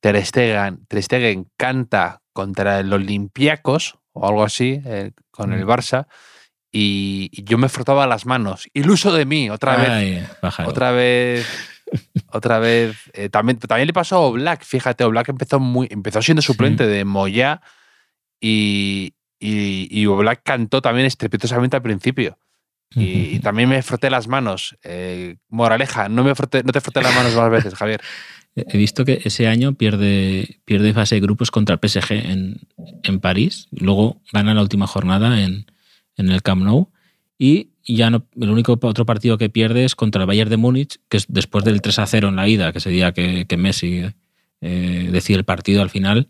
[0.01, 5.69] Ter Stegen, Ter Stegen canta contra el Olympiacos o algo así, eh, con el Mm.
[5.69, 6.07] Barça,
[6.71, 8.69] y, y yo me frotaba las manos.
[8.75, 10.29] Iluso de mí, otra vez.
[10.65, 11.45] Otra vez.
[12.31, 12.97] Otra vez.
[13.15, 15.89] eh, también, también le pasó a Oblak, fíjate, Oblak empezó muy.
[15.91, 17.61] Empezó siendo suplente de Moya
[18.41, 22.39] y, y, y Oblak cantó también estrepitosamente al principio.
[22.95, 24.77] Y, y también me froté las manos.
[24.85, 28.01] Eh, moraleja, no, me froté- no te froté las manos más veces, Javier.
[28.69, 32.61] He visto que ese año pierde, pierde fase de grupos contra el PSG en,
[33.03, 33.69] en París.
[33.71, 35.67] Luego gana la última jornada en,
[36.17, 36.91] en el Camp Nou.
[37.39, 40.99] Y ya no, el único otro partido que pierde es contra el Bayern de Múnich,
[41.09, 43.57] que es después del 3 a 0 en la ida, que ese día que, que
[43.57, 44.03] Messi
[44.61, 46.29] eh, decide el partido al final.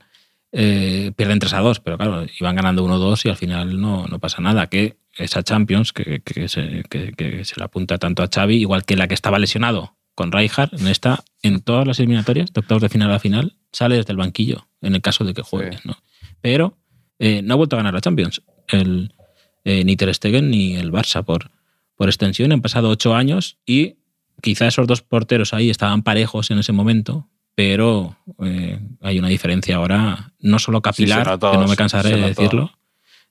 [0.53, 4.19] eh, pierden 3 a 2, pero claro, iban ganando 1-2 y al final no, no
[4.19, 4.67] pasa nada.
[4.69, 8.97] Que esa Champions, que se, que- que se le apunta tanto a Xavi, igual que
[8.97, 12.89] la que estaba lesionado con Rijkaard, en esta, en todas las eliminatorias, de octavos de
[12.89, 15.75] final a final, sale desde el banquillo, en el caso de que juegue.
[15.75, 15.83] Sí.
[15.85, 15.97] ¿no?
[16.41, 16.77] Pero
[17.21, 18.43] eh, no ha vuelto a ganar la Champions.
[18.67, 19.15] El,
[19.63, 21.53] eh, ni Ter Stegen ni el Barça por,
[21.95, 22.51] por extensión.
[22.51, 23.99] Han pasado ocho años y
[24.43, 29.77] quizá esos dos porteros ahí estaban parejos en ese momento, pero eh, hay una diferencia
[29.77, 32.73] ahora, no solo capilar, que no me cansaré de decirlo,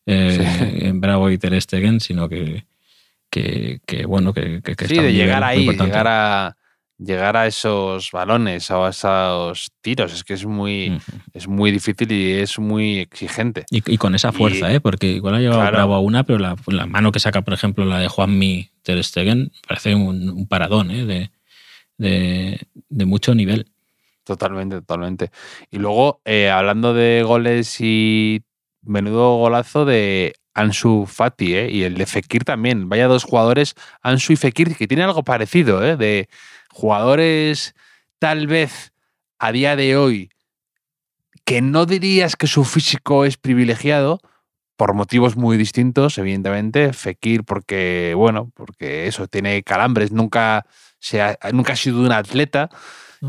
[0.06, 0.86] eh, Sí.
[0.86, 2.65] en Bravo y Ter Stegen, sino que,
[3.30, 6.57] que, que, bueno, que, que, que Sí, está a de llegar ahí, llegar a,
[7.00, 10.14] llegar a esos balones o a esos tiros.
[10.14, 11.00] Es que es muy,
[11.34, 13.66] es muy difícil y es muy exigente.
[13.70, 14.80] Y, y con esa fuerza, Y- ¿eh?
[14.82, 15.76] porque igual ha llegado Claro.
[15.78, 19.04] Bravo a una, pero la, la mano que saca, por ejemplo, la de Juanmi Ter
[19.04, 21.06] Stegen, parece un, un paradón ¿eh?
[21.06, 21.32] de,
[21.98, 23.72] de, de mucho nivel.
[24.24, 25.32] Totalmente, totalmente.
[25.72, 28.42] Y luego, eh, hablando de goles y
[28.82, 31.70] menudo golazo de Ansu Fati, ¿eh?
[31.72, 32.90] Y el de Fekir también.
[32.90, 35.96] Vaya dos jugadores, Ansu y Fekir, que tienen algo parecido, ¿eh?
[35.96, 36.28] De
[36.78, 37.74] jugadores
[38.20, 38.94] tal vez
[39.40, 40.30] a día de hoy
[41.44, 44.20] que no dirías que su físico es privilegiado,
[44.76, 46.94] por motivos muy distintos, evidentemente.
[46.94, 50.66] Fekir porque, bueno, porque eso, tiene calambres, nunca,
[51.00, 52.70] se ha, nunca ha sido un atleta.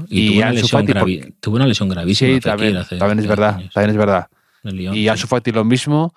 [0.09, 2.35] Y Y, tuvo, una lesión tuvo una lesión gravísima.
[2.35, 3.73] Sí, también, hace- también es verdad, años.
[3.73, 4.29] también es verdad.
[4.65, 5.09] Y sí.
[5.09, 6.13] Ansu Fati lo mismo,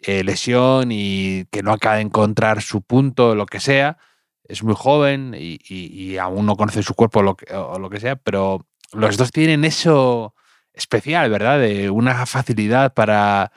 [0.00, 3.96] eh, lesión y que no acaba de encontrar su punto, lo que sea.
[4.46, 8.00] Es muy joven y, y- aún no conoce su cuerpo lo que- o lo que
[8.00, 10.34] sea, pero los dos tienen eso
[10.72, 11.58] especial, ¿verdad?
[11.60, 13.52] De una facilidad para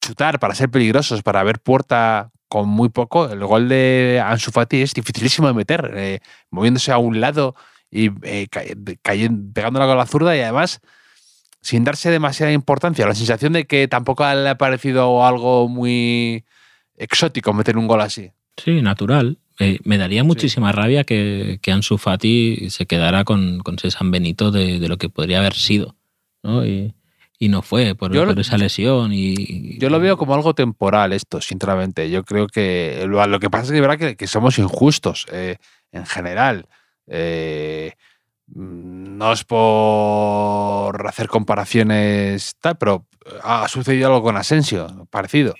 [0.00, 3.28] chutar, para ser peligrosos, para ver puerta con muy poco.
[3.30, 7.54] El gol de Ansu Fati es dificilísimo de meter, eh, moviéndose a un lado
[7.90, 8.62] y eh, ca-
[9.02, 10.80] cayen- pegándola con la zurda y además
[11.62, 13.06] sin darse demasiada importancia.
[13.06, 16.44] La sensación de que tampoco le ha parecido algo muy
[16.96, 18.30] exótico meter un gol así.
[18.56, 19.38] Sí, natural.
[19.60, 24.10] Eh, me daría muchísima rabia que, que Ansu Fati se quedara con, con ese San
[24.10, 25.96] Benito de, de lo que podría haber sido.
[26.42, 26.64] ¿no?
[26.66, 26.94] Y,
[27.38, 29.12] y no fue por, lo- esa lesión.
[29.12, 32.10] Y, Yo lo veo como algo temporal esto, sinceramente.
[32.10, 35.56] Yo creo que lo, lo que pasa es que verdad que, que somos injustos eh,
[35.92, 36.66] en general.
[37.06, 37.92] Eh,
[38.54, 43.06] no es por hacer comparaciones tal, pero
[43.42, 45.54] ha sucedido algo con Asensio, parecido.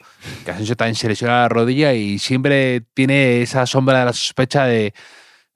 [0.45, 4.65] Que Asensio también se lesiona la rodilla y siempre tiene esa sombra de la sospecha
[4.65, 4.95] de,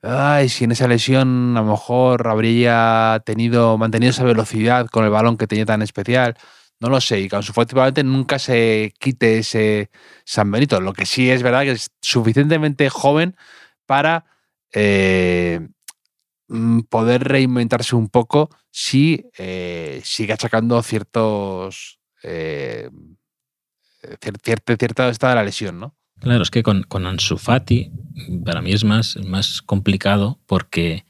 [0.02, 5.10] ay, si en esa lesión a lo mejor habría tenido, mantenido esa velocidad con el
[5.10, 6.36] balón que tenía tan especial.
[6.80, 9.90] No lo sé, y con su probablemente nunca se quite ese
[10.24, 10.80] San Benito.
[10.80, 13.36] Lo que sí es verdad que es suficientemente joven
[13.86, 14.26] para
[14.74, 15.73] eh, mm,
[16.88, 22.88] poder reinventarse un poco si eh, sigue achacando ciertos eh,
[24.20, 25.96] cierto, cierto estado de la lesión, ¿no?
[26.20, 27.90] Claro, es que con, con Ansu Fati
[28.44, 31.04] para mí es más, más complicado porque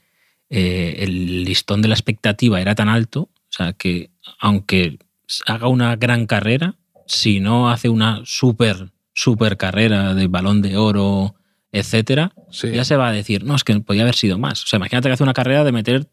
[0.49, 4.99] el listón de la expectativa era tan alto, o sea, que aunque
[5.45, 6.75] haga una gran carrera,
[7.07, 11.35] si no hace una súper, súper carrera de balón de oro,
[11.75, 14.63] etcétera, ya se va a decir, no, es que podía haber sido más.
[14.63, 16.07] O sea, imagínate que hace una carrera de meter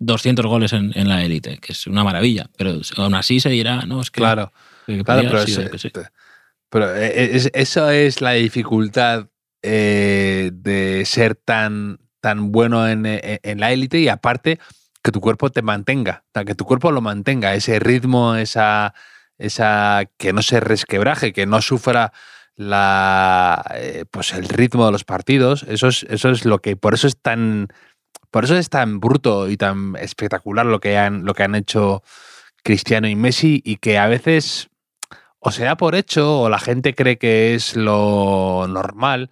[0.00, 4.00] 200 goles en, la élite, que es una maravilla, pero aún así se dirá, no,
[4.00, 4.20] es que.
[4.20, 4.52] Claro,
[5.04, 5.30] claro
[6.68, 9.28] pero, eso es la dificultad
[9.62, 14.58] eh, de ser tan, tan bueno en, en la élite y aparte
[15.00, 18.94] que tu cuerpo te mantenga, que tu cuerpo lo mantenga, ese ritmo, esa,
[19.38, 22.12] esa que no se resquebraje, que no sufra
[22.58, 25.62] la, eh, pues el ritmo de los partidos.
[25.62, 27.68] Eso es, eso es lo que, por eso es tan,
[28.30, 32.02] por eso es tan bruto y tan espectacular lo que han, lo que han hecho
[32.62, 34.68] Cristiano y Messi y que a veces
[35.38, 39.30] o se da por hecho o la gente cree que es lo normal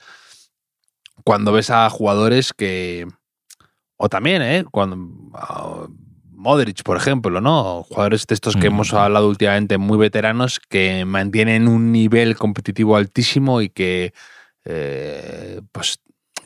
[1.24, 3.08] cuando ves a jugadores que,
[3.96, 4.64] o también, ¿eh?
[4.70, 5.90] Cuando.
[6.36, 7.82] Modric, por ejemplo, ¿no?
[7.84, 13.60] Jugadores de estos que hemos hablado últimamente, muy veteranos, que mantienen un nivel competitivo altísimo
[13.60, 14.12] y que.
[14.64, 16.00] Eh, pues.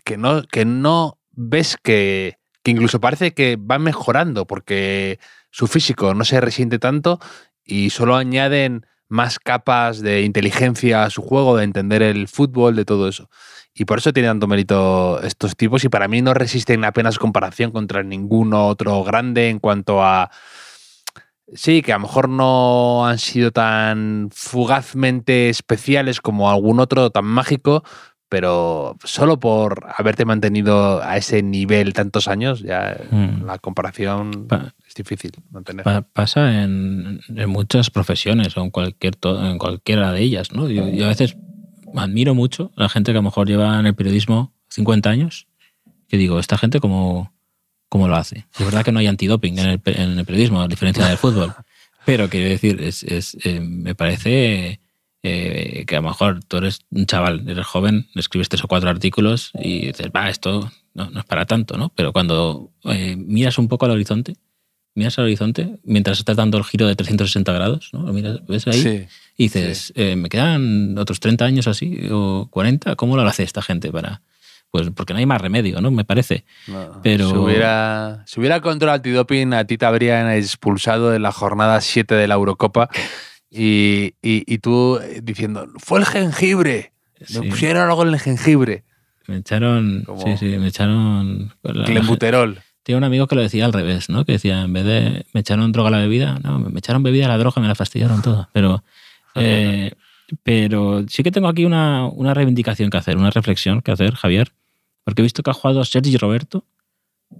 [0.05, 5.19] Que no, que no ves que, que incluso parece que van mejorando porque
[5.51, 7.21] su físico no se resiente tanto
[7.65, 12.85] y solo añaden más capas de inteligencia a su juego, de entender el fútbol, de
[12.85, 13.29] todo eso.
[13.75, 17.71] Y por eso tiene tanto mérito estos tipos y para mí no resisten apenas comparación
[17.71, 20.31] contra ningún otro grande en cuanto a...
[21.53, 27.25] Sí, que a lo mejor no han sido tan fugazmente especiales como algún otro tan
[27.25, 27.83] mágico,
[28.29, 33.45] pero solo por haberte mantenido a ese nivel tantos años, ya hmm.
[33.45, 34.47] la comparación
[34.87, 35.85] es difícil mantener.
[36.13, 40.69] pasa en, muchas profesiones o en, cualquier, en cualquiera de ellas, ¿no?
[40.69, 41.37] yo a veces
[41.95, 45.47] admiro mucho a la gente que a lo mejor lleva en el periodismo 50 años,
[46.09, 47.33] que digo, esta gente cómo,
[47.89, 48.47] cómo lo hace.
[48.59, 51.55] Es verdad que no hay antidoping en el, en el periodismo, a diferencia del fútbol,
[52.05, 54.81] pero quiero decir, es, es eh, me parece
[55.23, 58.89] eh, que a lo mejor tú eres un chaval, eres joven, escribes tres o cuatro
[58.89, 61.91] artículos y dices, va, esto no, no es para tanto, ¿no?
[61.95, 64.35] Pero cuando eh, miras un poco al horizonte,
[64.95, 68.01] miras al horizonte mientras estás dando el giro de 360 grados, ¿no?
[68.13, 72.97] miras, ves ahí y dices, eh, ¿me quedan otros 30 años así o 40?
[72.97, 74.23] ¿Cómo lo hace esta gente para...?
[74.71, 75.91] Pues porque no hay más remedio, ¿no?
[75.91, 76.45] Me parece.
[77.03, 77.29] Pero...
[77.29, 82.15] Si hubiera, si hubiera control antidoping, a ti te habrían expulsado en la jornada 7
[82.15, 82.89] de la Eurocopa
[83.51, 86.93] y, y, tú diciendo, fue el jengibre.
[87.35, 88.85] Me pusieron algo en el jengibre.
[89.27, 90.05] Me echaron...
[90.25, 91.53] Sí, sí, me echaron...
[91.63, 92.63] Clenbuterol.
[92.91, 94.25] Tenía un amigo que lo decía al revés, ¿no?
[94.25, 97.27] Que decía, en vez de me echaron droga a la bebida, no, me echaron bebida
[97.27, 98.51] a la droga, me la fastidiaron toda.
[98.53, 98.83] Pero,
[99.37, 99.93] eh,
[100.43, 104.51] pero sí que tengo aquí una, una, reivindicación que hacer, una reflexión que hacer, Javier,
[105.05, 106.65] porque he visto que ha jugado Sergi Roberto,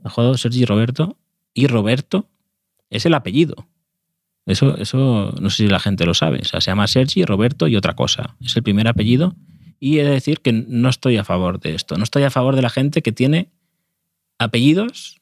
[0.05, 1.17] ha jugado Sergi Roberto,
[1.53, 2.29] y Roberto
[2.89, 3.67] es el apellido.
[4.47, 6.39] Eso, eso no sé si la gente lo sabe.
[6.43, 8.37] O sea, se llama Sergi, Roberto y otra cosa.
[8.41, 9.35] Es el primer apellido.
[9.81, 11.97] Y he de decir que no estoy a favor de esto.
[11.97, 13.49] No estoy a favor de la gente que tiene
[14.39, 15.20] apellidos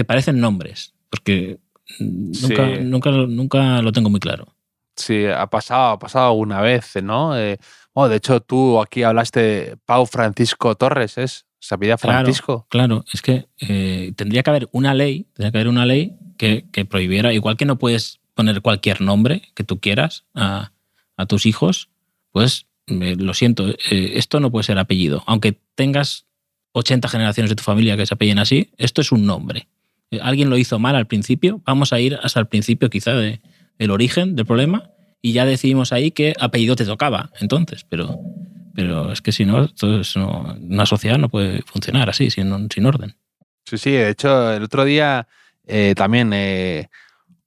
[0.00, 1.58] que parecen nombres, porque
[1.98, 4.54] nunca, nunca, nunca lo tengo muy claro.
[4.96, 7.38] Sí, ha pasado, ha pasado alguna vez, ¿no?
[7.38, 7.58] Eh,
[7.94, 11.44] de hecho, tú aquí hablaste de Pau Francisco Torres, ¿es?
[11.58, 12.66] ¿Sabía Francisco?
[12.70, 16.64] Claro, es que eh, tendría que haber una ley, tendría que haber una ley que,
[16.88, 20.72] prohibiera, igual que no puedes poner cualquier nombre que tú quieras a,
[21.28, 21.90] tus hijos,
[22.30, 25.22] pues lo siento, eh, esto no puede ser apellido.
[25.26, 26.24] Aunque tengas
[26.72, 29.68] 80 generaciones de tu familia que se apellen así, esto es un nombre.
[30.10, 33.40] Eh, alguien lo hizo mal al principio, vamos a ir hasta el principio quizá de
[33.78, 34.90] el origen del problema
[35.22, 38.18] y ya decidimos ahí qué apellido te tocaba entonces, pero,
[38.74, 39.68] pero es que si no,
[40.62, 43.16] una sociedad no puede funcionar así, sin, sin orden.
[43.64, 45.28] Sí, sí, de hecho el otro día
[45.66, 46.88] eh, también eh,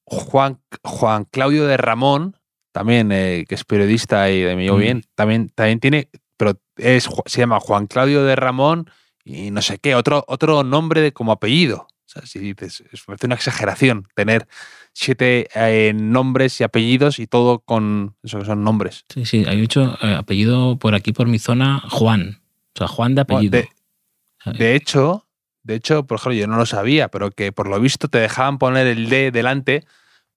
[0.05, 2.37] Juan, Juan Claudio de Ramón,
[2.71, 4.77] también que es periodista y de mí mm.
[4.77, 8.89] bien, también, también tiene, pero es, se llama Juan Claudio de Ramón
[9.25, 11.87] y no sé qué, otro, otro nombre de, como apellido.
[12.13, 14.47] Sea, si dices, es una exageración tener
[14.93, 19.05] siete eh, nombres y apellidos y todo con eso que son nombres.
[19.09, 22.41] Sí, sí, hay mucho eh, apellido por aquí, por mi zona, Juan.
[22.75, 23.51] O sea, Juan de apellido.
[23.59, 23.69] De,
[24.57, 25.25] de hecho,
[25.63, 28.57] de hecho, por ejemplo, yo no lo sabía, pero que por lo visto te dejaban
[28.57, 29.85] poner el D delante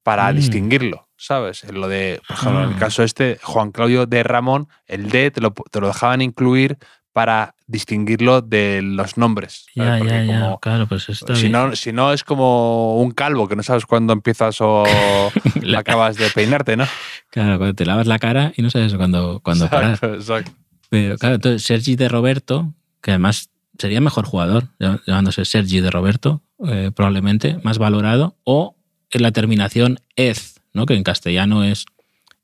[0.02, 0.36] para Mm.
[0.36, 1.64] distinguirlo, ¿sabes?
[1.64, 2.78] En lo de, por ejemplo, en el Ah.
[2.78, 6.78] caso este, Juan Claudio de Ramón, el D te lo, te lo dejaban incluir
[7.12, 9.66] para distinguirlo de los nombres.
[9.74, 10.40] ya, ya, ya.
[10.40, 11.52] como- Claro, pues está si bien.
[11.52, 14.84] no, si no es como un calvo que no sabes cuándo empiezas o
[15.76, 16.84] acabas de peinarte, ¿no?
[17.30, 19.98] Claro, cuando te lavas la cara y no sabes cuándo, cuándo parar.
[20.02, 20.52] Exacto.
[20.88, 25.90] Pero claro, entonces Sergi de Roberto, que además sería mejor jugador, llam- llamándose Sergi de
[25.90, 28.76] Roberto, eh, probablemente, más valorado, o
[29.10, 30.86] en la terminación ez, ¿no?
[30.86, 31.86] que en castellano es,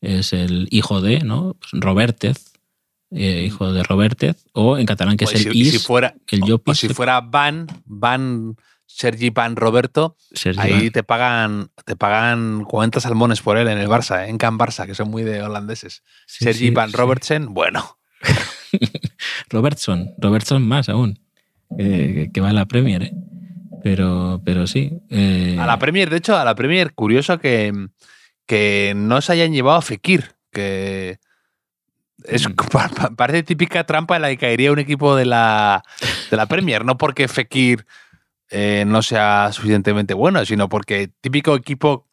[0.00, 1.54] es el hijo de, ¿no?
[1.60, 2.51] Pues Robertez,
[3.14, 5.78] eh, hijo de Robertez, o en catalán que O es el si, y is, si
[5.78, 8.56] fuera, el o- Llopis, o si fuera Van, Van
[8.86, 10.90] Sergi Van Roberto, Sergi ahí Van.
[10.90, 14.28] te pagan, te pagan 40 salmones por él en el Barça, ¿eh?
[14.28, 16.02] en Can Barça, que son muy de holandeses.
[16.26, 16.96] Sí, Sergi sí, Van sí.
[16.96, 17.98] Robertsen, bueno.
[19.50, 21.18] Robertson, Robertson más aún,
[21.78, 23.12] eh, que va a la Premier, ¿eh?
[23.82, 24.92] Pero, pero sí.
[25.10, 27.72] eh, A la Premier, de hecho, a la Premier, curioso que,
[28.46, 31.18] que no se hayan llevado a Fekir, que
[32.26, 32.52] es, Mm.
[32.72, 35.82] pa- pa- parece típica trampa en la que caería un equipo de la,
[36.30, 37.86] de la Premier, no porque Fekir
[38.50, 42.06] eh, no sea suficientemente bueno, sino porque típico equipo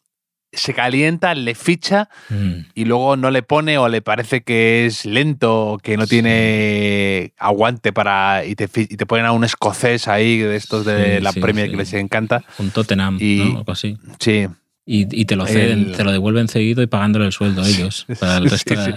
[0.51, 5.05] se calienta, le ficha mm, y luego no le pone o le parece que es
[5.05, 6.09] lento que no Sí.
[6.21, 11.17] tiene aguante para y te, y te ponen a un escocés ahí de estos de
[11.17, 12.43] Sí, la sí, Premier que les encanta.
[12.57, 13.57] un Tottenham, Y- ¿no?
[13.59, 13.97] Algo así.
[14.19, 14.47] Sí,
[14.91, 17.67] Y, y te lo ceden, El- te lo devuelven seguido y pagándole el sueldo a
[17.67, 18.07] ellos.
[18.19, 18.95] Para el resto de-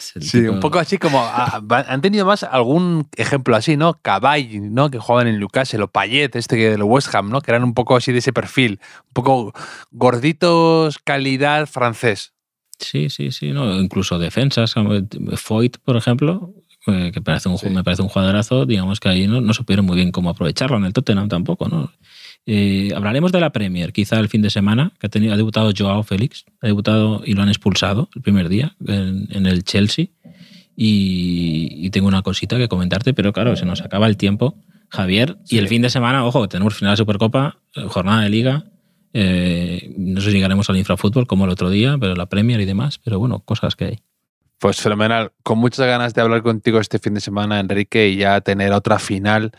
[0.00, 3.94] Sí, un poco así como ah, han tenido más algún ejemplo así, ¿no?
[4.02, 4.90] Caball, ¿no?
[4.90, 7.40] Que jugaban en Newcastle o Payet, este que del West Ham, ¿no?
[7.40, 9.52] Que eran un poco así de ese perfil, un poco
[9.90, 12.32] gorditos, calidad francés.
[12.78, 13.52] Sí, sí, sí.
[13.52, 14.94] No, incluso defensas, como
[15.36, 16.54] Foyt, por ejemplo,
[16.86, 17.68] eh, que parece un, Sí.
[17.68, 20.84] me parece un jugadorazo, digamos que ahí no, no supieron muy bien cómo aprovecharlo en
[20.86, 21.92] el Tottenham tampoco, ¿no?
[22.46, 25.72] Eh, hablaremos de la Premier, quizá el fin de semana, que ha, tenido, ha debutado
[25.76, 30.06] Joao Félix, ha debutado y lo han expulsado el primer día en, en el Chelsea.
[30.76, 34.56] Y, y tengo una cosita que comentarte, pero claro, se nos acaba el tiempo,
[34.88, 35.36] Javier.
[35.48, 38.64] Y el fin de semana, ojo, tenemos final de Supercopa, eh, jornada de Liga.
[39.12, 42.64] eh, no sé si llegaremos al infrafútbol como el otro día, pero la Premier y
[42.64, 42.98] demás.
[42.98, 43.98] Pero bueno, cosas que hay.
[44.58, 45.32] Pues fenomenal.
[45.42, 48.98] Con muchas ganas de hablar contigo este fin de semana, Enrique, y ya tener otra
[48.98, 49.52] final,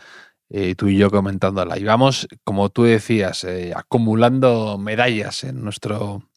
[0.54, 1.78] eh, tú y yo comentándola.
[1.78, 6.28] Y vamos, como tú decías, eh, acumulando medallas en nuestro,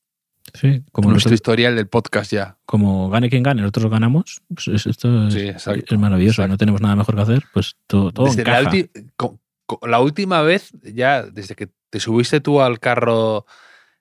[0.53, 2.57] Sí, como, en nuestro historial del podcast ya.
[2.65, 4.41] como gane quien gane, nosotros ganamos.
[4.53, 6.41] Pues es- esto es, Sí, exacto, es maravilloso.
[6.43, 6.53] exacto.
[6.53, 7.43] No tenemos nada mejor que hacer.
[7.53, 9.99] Pues todo, todo Desde la, encaja.
[10.01, 13.45] última vez, ya desde que te subiste tú al carro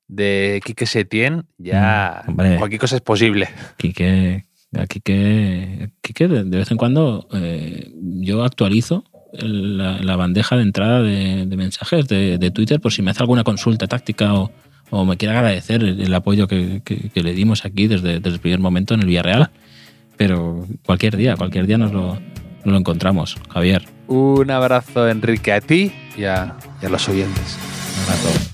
[0.07, 2.57] de Quique Setién, ya Mm, hombre.
[2.59, 3.49] cualquier cosa es posible.
[3.79, 4.45] Quique,
[4.77, 9.05] a Quique, Quique de, de vez en cuando eh, yo actualizo
[9.39, 13.21] la, la bandeja de entrada de, de mensajes de, de Twitter por si me hace
[13.23, 14.51] alguna consulta táctica o,
[14.91, 18.35] o me quiere agradecer el, el apoyo que, que- que le dimos aquí desde, desde
[18.37, 19.51] el primer momento en el Villarreal.
[20.17, 23.85] Pero cualquier día, cualquier día nos lo, nos lo encontramos, Javier.
[24.07, 27.59] Un abrazo, Enrique, a ti y a, y a los oyentes.
[27.97, 28.54] Un abrazo.